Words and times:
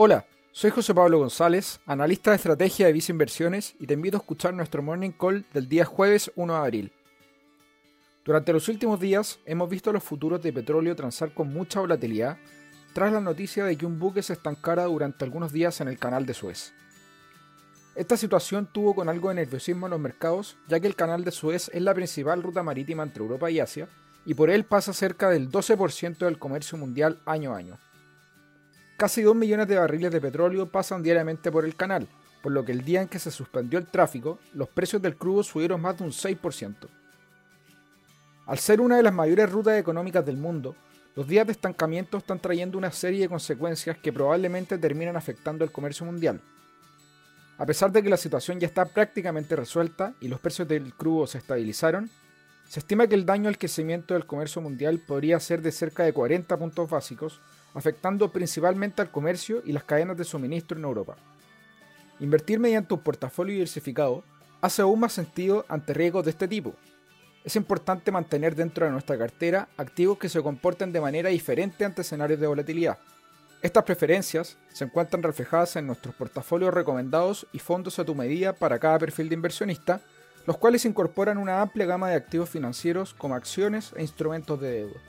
Hola, 0.00 0.26
soy 0.52 0.70
José 0.70 0.94
Pablo 0.94 1.18
González, 1.18 1.80
analista 1.84 2.30
de 2.30 2.36
estrategia 2.36 2.86
de 2.86 2.92
Visa 2.92 3.10
Inversiones 3.10 3.74
y 3.80 3.86
te 3.88 3.94
invito 3.94 4.16
a 4.16 4.20
escuchar 4.20 4.54
nuestro 4.54 4.80
morning 4.80 5.10
call 5.10 5.44
del 5.52 5.68
día 5.68 5.84
jueves 5.84 6.30
1 6.36 6.52
de 6.52 6.58
abril. 6.60 6.92
Durante 8.24 8.52
los 8.52 8.68
últimos 8.68 9.00
días 9.00 9.40
hemos 9.44 9.68
visto 9.68 9.92
los 9.92 10.04
futuros 10.04 10.40
de 10.40 10.52
petróleo 10.52 10.94
transar 10.94 11.34
con 11.34 11.52
mucha 11.52 11.80
volatilidad 11.80 12.38
tras 12.92 13.12
la 13.12 13.20
noticia 13.20 13.64
de 13.64 13.76
que 13.76 13.86
un 13.86 13.98
buque 13.98 14.22
se 14.22 14.34
estancara 14.34 14.84
durante 14.84 15.24
algunos 15.24 15.52
días 15.52 15.80
en 15.80 15.88
el 15.88 15.98
canal 15.98 16.26
de 16.26 16.34
Suez. 16.34 16.72
Esta 17.96 18.16
situación 18.16 18.68
tuvo 18.72 18.94
con 18.94 19.08
algo 19.08 19.30
de 19.30 19.34
nerviosismo 19.34 19.88
en 19.88 19.90
los 19.90 20.00
mercados, 20.00 20.56
ya 20.68 20.78
que 20.78 20.86
el 20.86 20.94
canal 20.94 21.24
de 21.24 21.32
Suez 21.32 21.72
es 21.74 21.82
la 21.82 21.92
principal 21.92 22.40
ruta 22.44 22.62
marítima 22.62 23.02
entre 23.02 23.24
Europa 23.24 23.50
y 23.50 23.58
Asia, 23.58 23.88
y 24.24 24.34
por 24.34 24.48
él 24.48 24.64
pasa 24.64 24.92
cerca 24.92 25.28
del 25.28 25.50
12% 25.50 26.18
del 26.18 26.38
comercio 26.38 26.78
mundial 26.78 27.18
año 27.26 27.52
a 27.52 27.56
año. 27.56 27.78
Casi 28.98 29.22
2 29.22 29.36
millones 29.36 29.68
de 29.68 29.78
barriles 29.78 30.10
de 30.10 30.20
petróleo 30.20 30.66
pasan 30.66 31.04
diariamente 31.04 31.52
por 31.52 31.64
el 31.64 31.76
canal, 31.76 32.08
por 32.42 32.50
lo 32.50 32.64
que 32.64 32.72
el 32.72 32.84
día 32.84 33.00
en 33.00 33.06
que 33.06 33.20
se 33.20 33.30
suspendió 33.30 33.78
el 33.78 33.86
tráfico, 33.86 34.40
los 34.54 34.68
precios 34.68 35.00
del 35.00 35.14
crudo 35.16 35.44
subieron 35.44 35.80
más 35.80 35.96
de 35.96 36.02
un 36.02 36.10
6%. 36.10 36.88
Al 38.46 38.58
ser 38.58 38.80
una 38.80 38.96
de 38.96 39.04
las 39.04 39.14
mayores 39.14 39.52
rutas 39.52 39.78
económicas 39.78 40.26
del 40.26 40.36
mundo, 40.36 40.74
los 41.14 41.28
días 41.28 41.46
de 41.46 41.52
estancamiento 41.52 42.18
están 42.18 42.40
trayendo 42.40 42.76
una 42.76 42.90
serie 42.90 43.20
de 43.20 43.28
consecuencias 43.28 43.96
que 43.98 44.12
probablemente 44.12 44.78
terminan 44.78 45.16
afectando 45.16 45.64
el 45.64 45.70
comercio 45.70 46.04
mundial. 46.04 46.40
A 47.56 47.66
pesar 47.66 47.92
de 47.92 48.02
que 48.02 48.10
la 48.10 48.16
situación 48.16 48.58
ya 48.58 48.66
está 48.66 48.84
prácticamente 48.84 49.54
resuelta 49.54 50.12
y 50.20 50.26
los 50.26 50.40
precios 50.40 50.66
del 50.66 50.92
crudo 50.92 51.28
se 51.28 51.38
estabilizaron, 51.38 52.10
se 52.66 52.80
estima 52.80 53.06
que 53.06 53.14
el 53.14 53.24
daño 53.24 53.48
al 53.48 53.58
crecimiento 53.58 54.14
del 54.14 54.26
comercio 54.26 54.60
mundial 54.60 55.00
podría 55.06 55.38
ser 55.38 55.62
de 55.62 55.70
cerca 55.70 56.02
de 56.02 56.12
40 56.12 56.56
puntos 56.56 56.90
básicos, 56.90 57.40
afectando 57.78 58.32
principalmente 58.32 59.00
al 59.00 59.10
comercio 59.10 59.62
y 59.64 59.72
las 59.72 59.84
cadenas 59.84 60.16
de 60.16 60.24
suministro 60.24 60.76
en 60.76 60.84
Europa. 60.84 61.16
Invertir 62.18 62.58
mediante 62.58 62.94
un 62.94 63.00
portafolio 63.00 63.52
diversificado 63.52 64.24
hace 64.60 64.82
aún 64.82 64.98
más 64.98 65.12
sentido 65.12 65.64
ante 65.68 65.94
riesgos 65.94 66.24
de 66.24 66.32
este 66.32 66.48
tipo. 66.48 66.74
Es 67.44 67.54
importante 67.54 68.10
mantener 68.10 68.56
dentro 68.56 68.84
de 68.84 68.90
nuestra 68.92 69.16
cartera 69.16 69.68
activos 69.76 70.18
que 70.18 70.28
se 70.28 70.42
comporten 70.42 70.92
de 70.92 71.00
manera 71.00 71.30
diferente 71.30 71.84
ante 71.84 72.02
escenarios 72.02 72.40
de 72.40 72.48
volatilidad. 72.48 72.98
Estas 73.62 73.84
preferencias 73.84 74.56
se 74.72 74.84
encuentran 74.84 75.22
reflejadas 75.22 75.76
en 75.76 75.86
nuestros 75.86 76.14
portafolios 76.16 76.74
recomendados 76.74 77.46
y 77.52 77.60
fondos 77.60 77.98
a 77.98 78.04
tu 78.04 78.14
medida 78.14 78.52
para 78.52 78.78
cada 78.78 78.98
perfil 78.98 79.28
de 79.28 79.36
inversionista, 79.36 80.00
los 80.46 80.58
cuales 80.58 80.84
incorporan 80.84 81.38
una 81.38 81.60
amplia 81.62 81.86
gama 81.86 82.10
de 82.10 82.16
activos 82.16 82.50
financieros 82.50 83.14
como 83.14 83.36
acciones 83.36 83.92
e 83.96 84.02
instrumentos 84.02 84.60
de 84.60 84.70
deuda. 84.70 85.00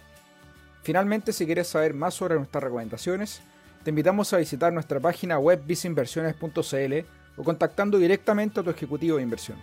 Finalmente, 0.81 1.33
si 1.33 1.45
quieres 1.45 1.67
saber 1.67 1.93
más 1.93 2.13
sobre 2.13 2.35
nuestras 2.35 2.63
recomendaciones, 2.63 3.41
te 3.83 3.91
invitamos 3.91 4.33
a 4.33 4.37
visitar 4.37 4.73
nuestra 4.73 4.99
página 4.99 5.39
web 5.39 5.61
viceinversiones.cl 5.65 6.93
o 7.37 7.43
contactando 7.43 7.97
directamente 7.97 8.59
a 8.59 8.63
tu 8.63 8.69
ejecutivo 8.69 9.17
de 9.17 9.23
inversión. 9.23 9.57